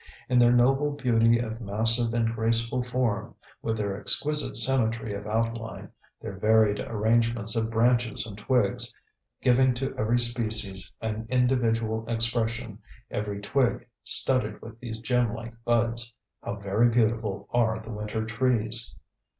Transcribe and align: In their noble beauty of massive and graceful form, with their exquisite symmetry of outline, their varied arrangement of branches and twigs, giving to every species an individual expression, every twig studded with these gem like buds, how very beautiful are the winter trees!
In 0.29 0.39
their 0.39 0.51
noble 0.51 0.93
beauty 0.93 1.37
of 1.37 1.61
massive 1.61 2.11
and 2.15 2.33
graceful 2.33 2.81
form, 2.81 3.35
with 3.61 3.77
their 3.77 3.95
exquisite 4.01 4.57
symmetry 4.57 5.13
of 5.13 5.27
outline, 5.27 5.91
their 6.19 6.37
varied 6.39 6.79
arrangement 6.79 7.55
of 7.55 7.69
branches 7.69 8.25
and 8.25 8.35
twigs, 8.35 8.95
giving 9.43 9.75
to 9.75 9.95
every 9.99 10.17
species 10.17 10.91
an 11.01 11.27
individual 11.29 12.03
expression, 12.09 12.79
every 13.11 13.39
twig 13.41 13.85
studded 14.03 14.59
with 14.59 14.79
these 14.79 14.97
gem 14.97 15.35
like 15.35 15.53
buds, 15.65 16.11
how 16.43 16.55
very 16.55 16.89
beautiful 16.89 17.47
are 17.51 17.77
the 17.77 17.91
winter 17.91 18.25
trees! 18.25 18.95